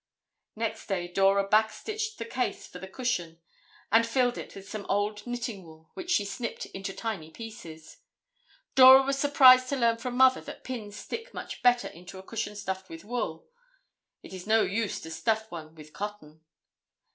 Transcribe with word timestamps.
Next 0.55 0.87
day 0.87 1.07
Dora 1.07 1.47
back 1.47 1.69
stitched 1.71 2.17
the 2.17 2.25
case 2.25 2.65
for 2.65 2.79
the 2.79 2.87
cushion 2.87 3.39
and 3.91 4.03
filled 4.03 4.35
it 4.35 4.55
with 4.55 4.67
some 4.67 4.87
old 4.89 5.27
knitting 5.27 5.63
wool 5.63 5.91
which 5.93 6.09
she 6.09 6.25
snipped 6.25 6.65
into 6.65 6.91
tiny 6.91 7.29
pieces. 7.29 7.97
Dora 8.73 9.03
was 9.03 9.19
surprised 9.19 9.69
to 9.69 9.75
learn 9.75 9.97
from 9.97 10.17
Mother 10.17 10.41
that 10.41 10.63
pins 10.63 10.95
stick 10.95 11.35
much 11.35 11.61
better 11.61 11.87
into 11.89 12.17
a 12.17 12.23
cushion 12.23 12.55
stuffed 12.55 12.89
with 12.89 13.05
wool. 13.05 13.47
It 14.23 14.33
is 14.33 14.47
no 14.47 14.63
use 14.63 14.99
to 15.01 15.11
stuff 15.11 15.51
one 15.51 15.75
with 15.75 15.93
cotton. 15.93 16.41